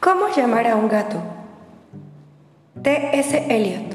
¿Cómo 0.00 0.28
llamar 0.34 0.66
a 0.66 0.76
un 0.76 0.88
gato? 0.88 1.18
T.S. 2.82 3.44
Eliot. 3.54 3.94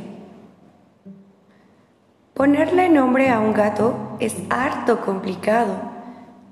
Ponerle 2.36 2.90
nombre 2.90 3.32
a 3.32 3.40
un 3.40 3.54
gato 3.54 4.16
es 4.20 4.36
harto 4.52 5.02
complicado. 5.02 5.74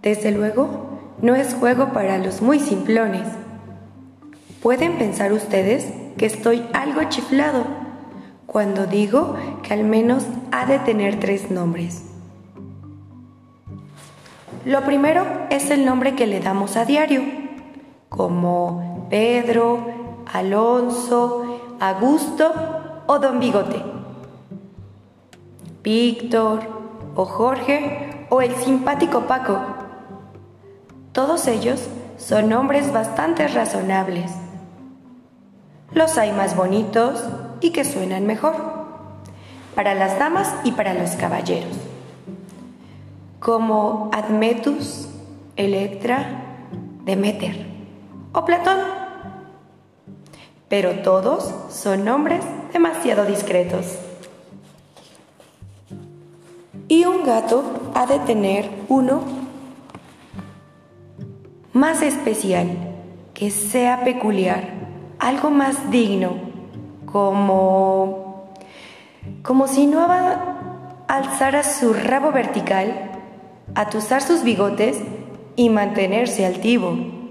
Desde 0.02 0.32
luego, 0.32 1.00
no 1.22 1.36
es 1.36 1.54
juego 1.54 1.94
para 1.94 2.18
los 2.18 2.42
muy 2.42 2.60
simplones. 2.60 3.28
Pueden 4.64 4.98
pensar 4.98 5.32
ustedes 5.32 5.94
que 6.18 6.26
estoy 6.26 6.66
algo 6.74 7.04
chiflado 7.10 7.64
cuando 8.48 8.88
digo 8.88 9.36
que 9.62 9.76
al 9.76 9.84
menos 9.84 10.26
ha 10.52 10.66
de 10.66 10.80
tener 10.80 11.20
tres 11.20 11.52
nombres. 11.52 12.06
Lo 14.66 14.82
primero 14.82 15.28
es 15.52 15.70
el 15.70 15.86
nombre 15.86 16.16
que 16.16 16.26
le 16.26 16.40
damos 16.40 16.76
a 16.76 16.86
diario, 16.86 17.43
como 18.16 19.08
Pedro, 19.10 19.80
Alonso, 20.32 21.76
Augusto 21.80 22.52
o 23.08 23.20
Don 23.20 23.40
Bigote. 23.40 23.82
Víctor 25.82 26.62
o 27.16 27.26
Jorge 27.26 28.28
o 28.30 28.42
el 28.42 28.56
simpático 28.56 29.22
Paco. 29.22 29.60
Todos 31.12 31.48
ellos 31.48 31.88
son 32.18 32.50
nombres 32.50 32.94
bastante 32.94 33.48
razonables. 33.48 34.32
Los 35.92 36.18
hay 36.18 36.32
más 36.32 36.56
bonitos 36.56 37.24
y 37.62 37.72
que 37.72 37.84
suenan 37.84 38.26
mejor, 38.26 38.56
para 39.76 39.96
las 39.96 40.20
damas 40.20 40.54
y 40.64 40.72
para 40.72 40.94
los 40.94 41.12
caballeros, 41.12 41.78
como 43.40 44.10
Admetus, 44.12 45.08
Electra, 45.56 46.70
Demeter 47.06 47.74
o 48.34 48.46
Platón. 48.46 48.80
Pero 50.68 51.02
todos 51.02 51.54
son 51.70 52.04
nombres 52.04 52.44
demasiado 52.74 53.26
discretos. 53.26 53.98
Y 56.88 57.06
un 57.06 57.24
gato 57.24 57.64
ha 57.94 58.06
de 58.06 58.20
tener 58.20 58.70
uno 58.90 59.22
más 61.72 62.02
especial, 62.02 62.70
que 63.34 63.50
sea 63.50 64.04
peculiar, 64.04 64.70
algo 65.20 65.50
más 65.50 65.90
digno 65.90 66.34
como, 67.06 68.52
como 69.44 69.68
si 69.68 69.86
no 69.86 70.08
alzara 71.08 71.64
su 71.64 71.94
rabo 71.94 72.32
vertical, 72.32 73.12
atusar 73.76 74.22
sus 74.22 74.44
bigotes 74.44 74.98
y 75.56 75.70
mantenerse 75.70 76.46
altivo. 76.46 77.23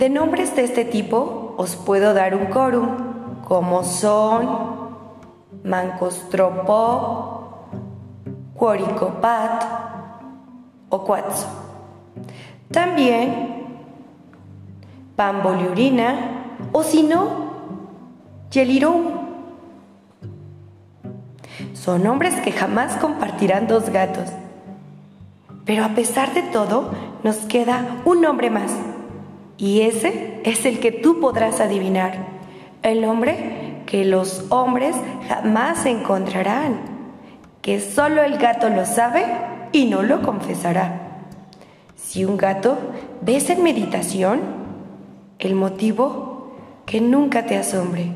De 0.00 0.08
nombres 0.08 0.56
de 0.56 0.64
este 0.64 0.84
tipo 0.86 1.54
os 1.58 1.76
puedo 1.76 2.14
dar 2.14 2.34
un 2.34 2.46
quórum, 2.46 2.88
como 3.46 3.84
son 3.84 4.48
Mancostropo, 5.62 7.66
Cuoricopat 8.54 9.62
o 10.88 11.04
Cuatzo. 11.04 11.48
También 12.72 13.66
Pamboliurina, 15.16 16.46
o 16.72 16.82
si 16.82 17.02
no, 17.02 17.50
Yelirón. 18.50 19.20
Son 21.74 22.06
hombres 22.06 22.36
que 22.36 22.52
jamás 22.52 22.96
compartirán 22.96 23.66
dos 23.66 23.90
gatos. 23.90 24.30
Pero 25.66 25.84
a 25.84 25.90
pesar 25.90 26.32
de 26.32 26.40
todo, 26.40 26.90
nos 27.22 27.36
queda 27.36 28.00
un 28.06 28.22
nombre 28.22 28.48
más. 28.48 28.72
Y 29.60 29.82
ese 29.82 30.40
es 30.42 30.64
el 30.64 30.80
que 30.80 30.90
tú 30.90 31.20
podrás 31.20 31.60
adivinar. 31.60 32.14
El 32.82 33.02
nombre 33.02 33.82
que 33.84 34.06
los 34.06 34.46
hombres 34.48 34.96
jamás 35.28 35.84
encontrarán. 35.84 36.80
Que 37.60 37.78
solo 37.78 38.22
el 38.22 38.38
gato 38.38 38.70
lo 38.70 38.86
sabe 38.86 39.22
y 39.72 39.84
no 39.84 40.02
lo 40.02 40.22
confesará. 40.22 41.18
Si 41.94 42.24
un 42.24 42.38
gato 42.38 42.78
ves 43.20 43.50
en 43.50 43.62
meditación, 43.62 44.40
el 45.38 45.54
motivo 45.54 46.54
que 46.86 47.02
nunca 47.02 47.44
te 47.44 47.58
asombre. 47.58 48.12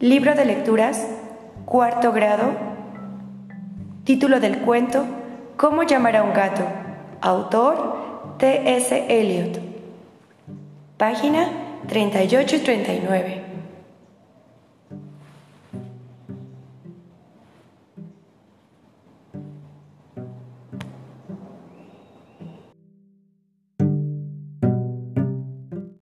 Libro 0.00 0.34
de 0.34 0.44
lecturas, 0.44 1.06
cuarto 1.64 2.12
grado, 2.12 2.52
título 4.04 4.38
del 4.38 4.58
cuento, 4.58 5.06
¿Cómo 5.60 5.82
llamar 5.82 6.16
a 6.16 6.22
un 6.22 6.32
gato? 6.32 6.62
Autor 7.20 8.36
T.S. 8.38 8.96
Eliot. 9.10 9.60
Página 10.96 11.50
38 11.86 12.56
y 12.56 12.58
39. 12.60 13.49